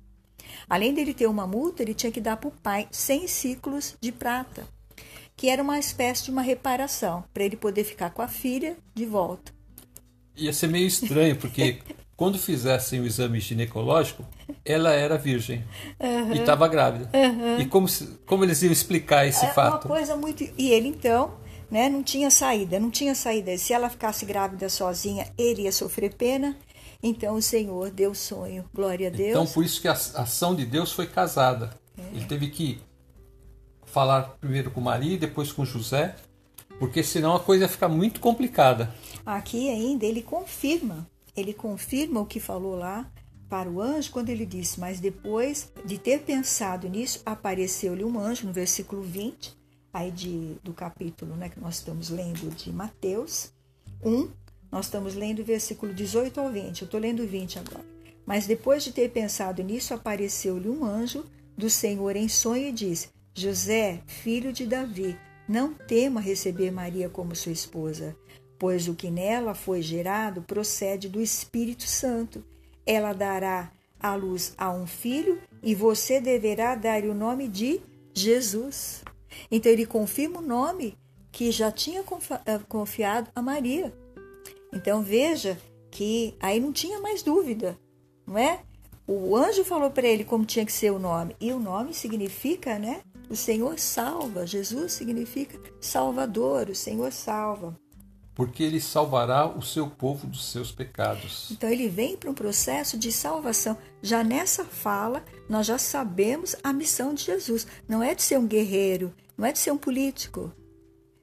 [0.68, 4.10] Além dele ter uma multa, ele tinha que dar para o pai 100 ciclos de
[4.10, 4.66] prata,
[5.36, 9.04] que era uma espécie de uma reparação, para ele poder ficar com a filha de
[9.04, 9.52] volta.
[10.36, 11.80] Ia ser meio estranho, porque
[12.20, 14.22] quando fizessem o exame ginecológico,
[14.62, 15.64] ela era virgem
[15.98, 16.34] uhum.
[16.34, 17.08] e estava grávida.
[17.14, 17.58] Uhum.
[17.58, 17.88] E como,
[18.26, 19.86] como eles iam explicar esse é fato?
[19.86, 20.44] Uma coisa muito.
[20.58, 21.32] E ele então,
[21.70, 23.56] né, não tinha saída, não tinha saída.
[23.56, 26.54] Se ela ficasse grávida sozinha, ele ia sofrer pena.
[27.02, 29.30] Então o Senhor deu sonho, glória a Deus.
[29.30, 31.70] Então por isso que a ação de Deus foi casada.
[31.96, 32.02] É.
[32.14, 32.82] Ele teve que
[33.86, 36.14] falar primeiro com Maria, depois com José,
[36.78, 38.94] porque senão a coisa ia ficar muito complicada.
[39.24, 41.08] Aqui ainda ele confirma
[41.40, 43.10] ele confirma o que falou lá
[43.48, 48.46] para o anjo quando ele disse: Mas depois de ter pensado nisso, apareceu-lhe um anjo,
[48.46, 49.56] no versículo 20,
[49.92, 53.52] aí de, do capítulo né, que nós estamos lendo de Mateus
[54.02, 54.28] 1,
[54.70, 56.82] nós estamos lendo o versículo 18 ao 20.
[56.82, 57.84] Eu estou lendo o 20 agora.
[58.24, 61.24] Mas depois de ter pensado nisso, apareceu-lhe um anjo
[61.58, 67.34] do Senhor em sonho e disse: José, filho de Davi, não tema receber Maria como
[67.34, 68.16] sua esposa
[68.60, 72.44] pois o que nela foi gerado procede do Espírito Santo.
[72.84, 77.80] Ela dará à luz a um filho e você deverá dar o nome de
[78.12, 79.02] Jesus.
[79.50, 80.94] Então ele confirma o nome
[81.32, 82.04] que já tinha
[82.44, 83.94] eh, confiado a Maria.
[84.74, 85.58] Então veja
[85.90, 87.78] que aí não tinha mais dúvida,
[88.26, 88.60] não é?
[89.06, 92.78] O anjo falou para ele como tinha que ser o nome, e o nome significa,
[92.78, 93.00] né?
[93.28, 94.46] O Senhor salva.
[94.46, 97.74] Jesus significa Salvador, o Senhor salva
[98.34, 101.50] porque ele salvará o seu povo dos seus pecados.
[101.50, 103.76] Então ele vem para um processo de salvação.
[104.02, 107.66] Já nessa fala, nós já sabemos a missão de Jesus.
[107.88, 110.52] Não é de ser um guerreiro, não é de ser um político.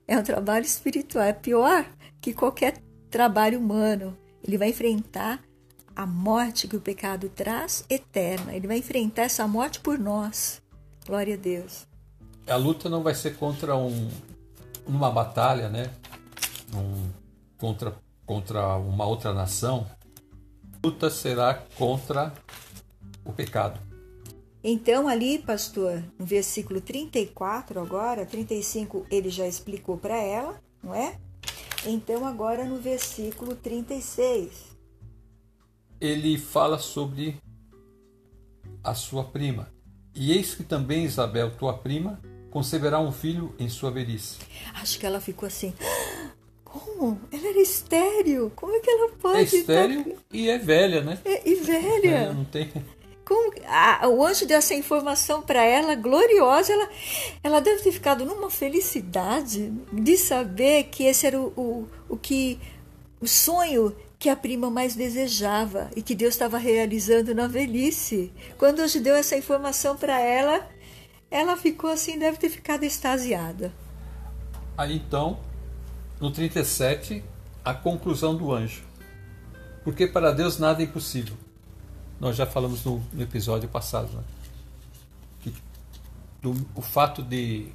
[0.08, 1.24] É um trabalho espiritual.
[1.24, 1.86] É pior
[2.22, 2.78] que qualquer
[3.10, 4.18] trabalho humano.
[4.44, 5.42] Ele vai enfrentar
[5.96, 8.54] a morte que o pecado traz eterna.
[8.54, 10.62] Ele vai enfrentar essa morte por nós.
[11.06, 11.88] Glória a Deus.
[12.48, 14.10] A luta não vai ser contra um,
[14.86, 15.92] uma batalha, né?
[17.58, 17.96] Contra
[18.28, 19.90] contra uma outra nação,
[20.84, 22.34] luta será contra
[23.24, 23.80] o pecado.
[24.62, 31.18] Então, ali, pastor, no versículo 34, agora, 35, ele já explicou para ela, não é?
[31.86, 34.76] Então, agora no versículo 36.
[36.02, 37.42] Ele fala sobre
[38.84, 39.72] a sua prima.
[40.14, 42.20] E eis que também Isabel, tua prima,
[42.52, 44.40] conceberá um filho em sua velhice.
[44.74, 45.74] Acho que ela ficou assim.
[46.78, 47.20] Como?
[47.32, 48.52] Ela era estéreo.
[48.56, 49.40] Como é que ela pode?
[49.40, 50.12] É estéreo tá...
[50.32, 51.18] e é velha, né?
[51.26, 52.10] É, e velha.
[52.10, 52.72] É, não tem.
[53.26, 53.52] Como,
[54.16, 56.72] o anjo deu essa informação para ela, gloriosa.
[56.72, 56.90] Ela,
[57.44, 62.60] ela deve ter ficado numa felicidade de saber que esse era o, o, o que
[63.20, 68.32] o sonho que a prima mais desejava e que Deus estava realizando na velhice.
[68.58, 70.68] Quando o anjo deu essa informação para ela,
[71.30, 73.74] ela ficou assim, deve ter ficado extasiada.
[74.78, 75.40] Aí então,
[76.20, 77.24] no 37,
[77.64, 78.84] a conclusão do anjo.
[79.84, 81.38] Porque para Deus nada é impossível.
[82.20, 84.24] Nós já falamos no, no episódio passado, né?
[85.42, 85.54] Que
[86.42, 87.72] do, o fato de.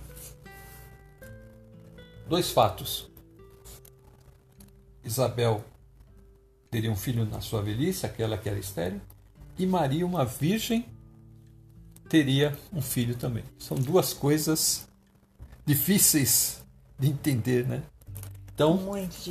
[2.28, 3.11] Dois fatos.
[5.05, 5.64] Isabel
[6.70, 9.00] teria um filho na sua velhice, aquela que era estéril,
[9.59, 10.87] e Maria, uma virgem,
[12.09, 13.44] teria um filho também.
[13.59, 14.88] São duas coisas
[15.66, 16.64] difíceis
[16.98, 17.83] de entender, né?
[18.55, 18.79] Então,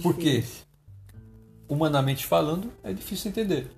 [0.02, 0.44] por quê?
[1.68, 3.72] Humanamente falando, é difícil entender.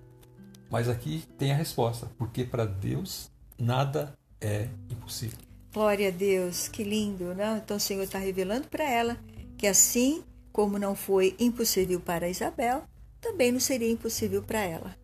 [0.70, 5.38] Mas aqui tem a resposta, porque para Deus nada é impossível.
[5.72, 7.62] Glória a Deus, que lindo, né?
[7.64, 9.18] Então o Senhor está revelando para ela
[9.58, 12.84] que assim como não foi impossível para Isabel,
[13.20, 14.96] também não seria impossível para ela.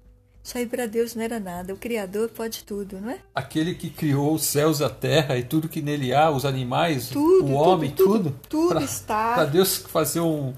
[0.44, 1.74] Isso aí para Deus não era nada.
[1.74, 3.20] O Criador pode tudo, não é?
[3.36, 7.52] Aquele que criou os céus, a terra e tudo que nele há, os animais, tudo,
[7.52, 8.32] o homem, tudo.
[8.32, 9.34] Tudo, tudo pra, está.
[9.36, 10.54] Para Deus fazer um,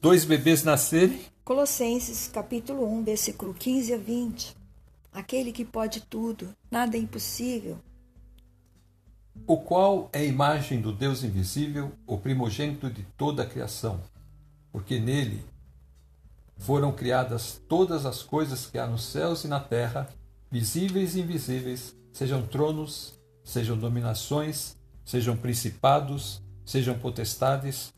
[0.00, 1.20] dois bebês nascerem.
[1.44, 4.56] Colossenses capítulo 1, versículo 15 a 20.
[5.12, 7.78] Aquele que pode tudo, nada é impossível.
[9.46, 14.00] O qual é a imagem do Deus invisível, o primogênito de toda a criação,
[14.70, 15.42] porque nele
[16.60, 20.08] foram criadas todas as coisas que há nos céus e na terra,
[20.50, 27.94] visíveis e invisíveis, sejam tronos, sejam dominações, sejam principados, sejam potestades.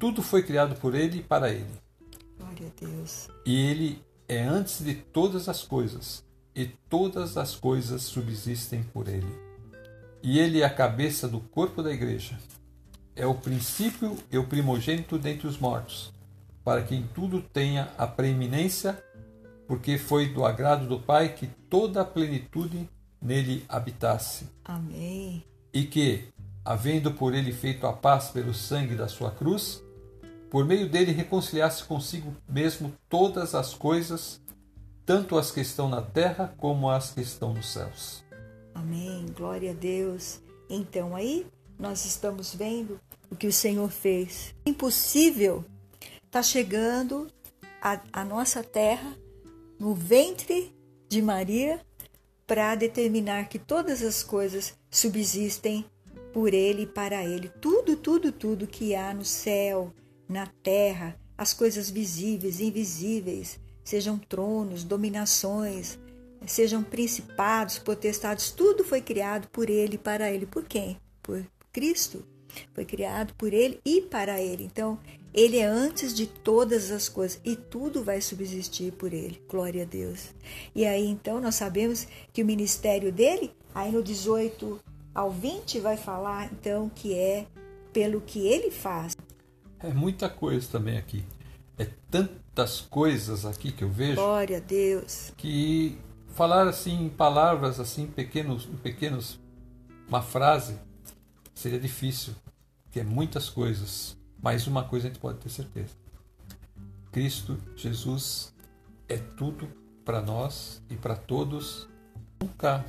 [0.00, 1.70] Tudo foi criado por ele e para ele.
[2.36, 3.28] Glória a Deus.
[3.46, 6.24] E ele é antes de todas as coisas,
[6.56, 9.32] e todas as coisas subsistem por ele.
[10.24, 12.36] E ele é a cabeça do corpo da igreja.
[13.14, 16.12] É o princípio e o primogênito dentre os mortos
[16.64, 19.02] para que em tudo tenha a preeminência,
[19.66, 22.88] porque foi do agrado do Pai que toda a plenitude
[23.20, 24.46] nele habitasse.
[24.64, 25.44] Amém.
[25.72, 26.28] E que,
[26.64, 29.82] havendo por ele feito a paz pelo sangue da sua cruz,
[30.50, 34.40] por meio dele reconciliasse consigo mesmo todas as coisas,
[35.06, 38.22] tanto as que estão na terra como as que estão nos céus.
[38.74, 39.26] Amém.
[39.34, 40.40] Glória a Deus.
[40.68, 41.46] Então aí
[41.78, 44.54] nós estamos vendo o que o Senhor fez.
[44.64, 45.64] Impossível
[46.32, 47.30] está chegando
[47.82, 49.14] a, a nossa terra
[49.78, 50.74] no ventre
[51.06, 51.78] de Maria
[52.46, 55.84] para determinar que todas as coisas subsistem
[56.32, 57.50] por ele e para ele.
[57.60, 59.92] Tudo, tudo, tudo que há no céu,
[60.26, 65.98] na terra, as coisas visíveis e invisíveis, sejam tronos, dominações,
[66.46, 70.46] sejam principados, potestades, tudo foi criado por ele e para ele.
[70.46, 70.96] Por quem?
[71.22, 72.24] Por Cristo.
[72.72, 74.64] Foi criado por ele e para ele.
[74.64, 74.98] Então,
[75.34, 79.42] ele é antes de todas as coisas e tudo vai subsistir por ele.
[79.48, 80.34] Glória a Deus.
[80.74, 84.80] E aí então nós sabemos que o ministério dele, aí no 18
[85.14, 87.46] ao 20, vai falar então que é
[87.92, 89.16] pelo que ele faz.
[89.80, 91.24] É muita coisa também aqui.
[91.78, 94.16] É tantas coisas aqui que eu vejo.
[94.16, 95.32] Glória a Deus.
[95.36, 95.98] Que
[96.34, 99.40] falar assim em palavras assim pequenos, pequenos
[100.06, 100.78] uma frase
[101.54, 102.34] seria difícil,
[102.90, 104.16] que é muitas coisas.
[104.42, 105.94] Mas uma coisa a gente pode ter certeza:
[107.12, 108.52] Cristo Jesus
[109.08, 109.68] é tudo
[110.04, 111.88] para nós e para todos.
[112.40, 112.84] Nunca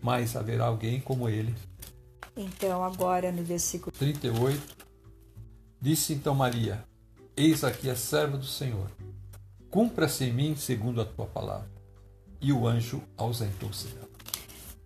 [0.00, 1.54] mais haverá alguém como ele.
[2.36, 4.76] Então, agora no versículo 38,
[5.80, 6.84] disse então Maria:
[7.36, 8.88] Eis aqui a serva do Senhor.
[9.70, 11.70] Cumpra-se em mim segundo a tua palavra.
[12.40, 14.08] E o anjo ausentou-se dela.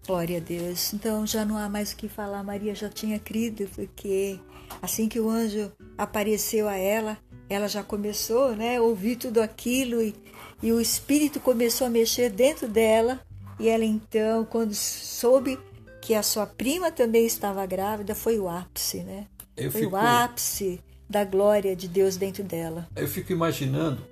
[0.07, 0.93] Glória a Deus.
[0.93, 2.43] Então já não há mais o que falar.
[2.45, 4.39] Maria já tinha crido, porque
[4.83, 10.03] assim que o anjo apareceu a ela, ela já começou né, a ouvir tudo aquilo
[10.03, 10.15] e,
[10.63, 13.21] e o Espírito começou a mexer dentro dela.
[13.59, 15.59] E ela então, quando soube
[16.03, 19.27] que a sua prima também estava grávida, foi o ápice, né?
[19.57, 19.95] Eu foi fico...
[19.95, 22.87] o ápice da glória de Deus dentro dela.
[22.95, 24.03] Eu fico imaginando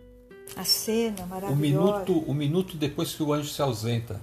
[0.57, 1.61] A cena O maravilhosa.
[1.61, 4.21] minuto, o minuto depois que o anjo se ausenta.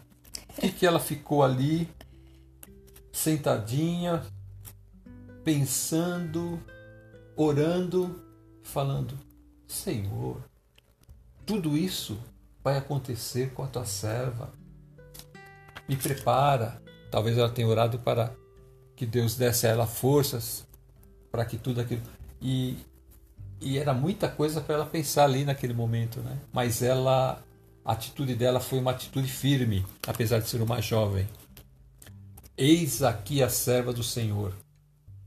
[0.58, 1.88] O que, que ela ficou ali,
[3.12, 4.24] sentadinha,
[5.44, 6.60] pensando,
[7.36, 8.24] orando,
[8.64, 9.18] falando:
[9.68, 10.44] Senhor,
[11.46, 12.18] tudo isso
[12.64, 14.52] vai acontecer com a tua serva.
[15.88, 16.82] Me prepara.
[17.10, 18.34] Talvez ela tenha orado para
[18.96, 20.66] que Deus desse a ela forças
[21.32, 22.02] para que tudo aquilo.
[22.42, 22.78] E,
[23.60, 26.38] e era muita coisa para ela pensar ali naquele momento, né?
[26.54, 27.44] Mas ela,
[27.84, 31.28] a atitude dela foi uma atitude firme, apesar de ser uma jovem.
[32.58, 34.54] Eis aqui a serva do Senhor.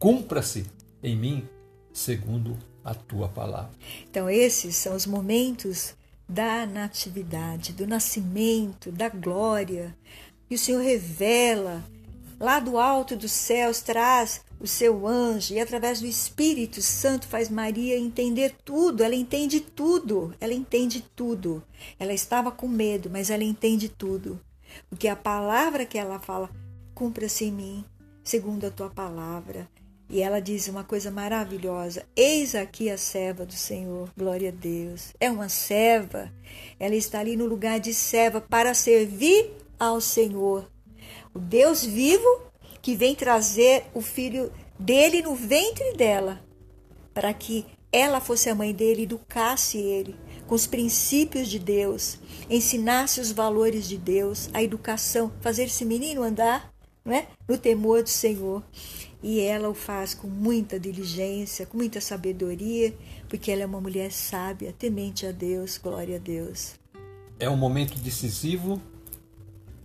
[0.04, 0.66] Cumpra-se
[1.02, 1.48] em mim
[1.90, 3.70] segundo a tua palavra.
[4.02, 5.94] Então, esses são os momentos
[6.28, 9.96] da natividade, do nascimento, da glória.
[10.50, 11.82] E o Senhor revela,
[12.38, 17.48] lá do alto dos céus, traz o seu anjo e, através do Espírito Santo, faz
[17.48, 19.02] Maria entender tudo.
[19.02, 20.34] Ela entende tudo.
[20.38, 21.62] Ela entende tudo.
[21.98, 24.38] Ela estava com medo, mas ela entende tudo.
[24.90, 26.50] Porque a palavra que ela fala,
[26.94, 27.84] cumpra-se em mim,
[28.22, 29.66] segundo a tua palavra.
[30.08, 35.12] E ela diz uma coisa maravilhosa: Eis aqui a serva do Senhor, glória a Deus.
[35.18, 36.32] É uma serva,
[36.78, 40.70] ela está ali no lugar de serva para servir ao Senhor.
[41.32, 42.42] O Deus vivo
[42.82, 46.40] que vem trazer o filho dele no ventre dela,
[47.12, 52.18] para que ela fosse a mãe dele, educasse ele com os princípios de Deus,
[52.50, 56.74] ensinasse os valores de Deus, a educação, fazer esse menino andar
[57.04, 57.26] não é?
[57.48, 58.62] no temor do Senhor.
[59.26, 62.94] E ela o faz com muita diligência, com muita sabedoria,
[63.26, 66.74] porque ela é uma mulher sábia, temente a Deus, glória a Deus.
[67.40, 68.78] É um momento decisivo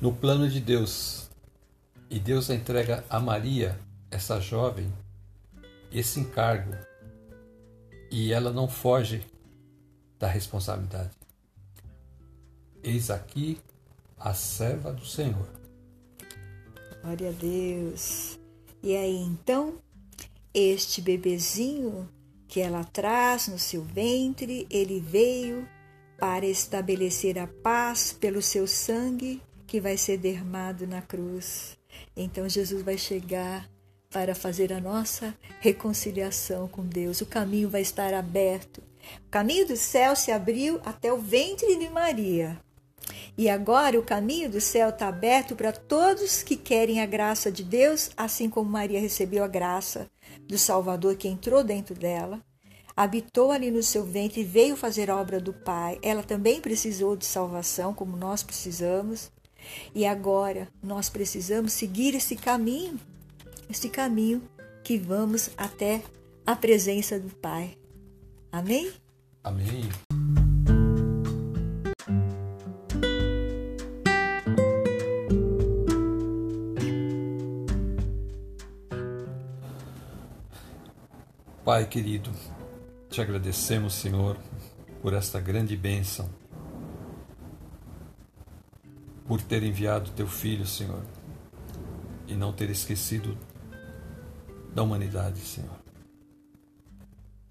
[0.02, 1.30] no plano de Deus.
[2.10, 3.80] E Deus entrega a Maria,
[4.12, 4.92] essa jovem,
[5.90, 6.76] esse encargo.
[8.12, 9.26] E ela não foge
[10.20, 11.12] da responsabilidade.
[12.84, 13.58] Eis aqui
[14.20, 15.48] a serva do Senhor.
[17.02, 18.39] Glória a Deus.
[18.82, 19.80] E aí então,
[20.54, 22.10] este bebezinho
[22.48, 25.68] que ela traz no seu ventre, ele veio
[26.18, 31.78] para estabelecer a paz pelo seu sangue que vai ser derramado na cruz.
[32.18, 33.70] Então Jesus vai chegar
[34.10, 37.22] para fazer a nossa reconciliação com Deus.
[37.22, 38.82] O caminho vai estar aberto.
[39.28, 42.60] O caminho do céu se abriu até o ventre de Maria.
[43.38, 47.64] E agora o caminho do céu está aberto para todos que querem a graça de
[47.64, 50.10] Deus, assim como Maria recebeu a graça
[50.48, 52.42] do Salvador que entrou dentro dela,
[52.96, 55.98] habitou ali no seu ventre e veio fazer a obra do Pai.
[56.02, 59.32] Ela também precisou de salvação, como nós precisamos.
[59.94, 63.00] E agora nós precisamos seguir esse caminho,
[63.70, 64.42] esse caminho
[64.84, 66.02] que vamos até
[66.46, 67.78] a presença do Pai.
[68.52, 68.92] Amém?
[69.44, 69.90] Amém.
[81.70, 82.32] Pai querido,
[83.12, 84.36] te agradecemos, Senhor,
[85.04, 86.28] por esta grande bênção,
[89.28, 91.04] por ter enviado teu filho, Senhor,
[92.28, 93.38] e não ter esquecido
[94.74, 95.80] da humanidade, Senhor.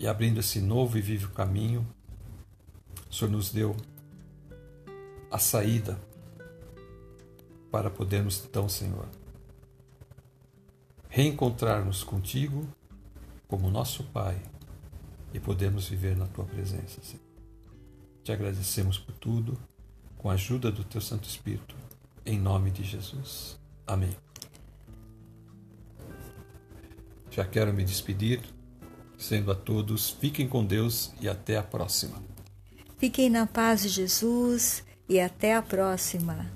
[0.01, 1.87] E abrindo esse novo e vivo caminho,
[3.09, 3.77] o Senhor nos deu
[5.31, 5.97] a saída
[7.71, 9.07] para podermos, então, Senhor,
[11.09, 12.67] reencontrar-nos contigo
[13.49, 14.41] como nosso Pai
[15.33, 17.25] e podermos viver na tua presença, Senhor.
[18.23, 19.59] Te agradecemos por tudo,
[20.19, 21.75] com a ajuda do teu Santo Espírito,
[22.25, 23.59] em nome de Jesus.
[23.87, 24.15] Amém.
[27.31, 28.43] Já quero me despedir,
[29.17, 32.23] sendo a todos, fiquem com Deus e até a próxima.
[32.99, 36.51] Fiquem na paz de Jesus e até a próxima.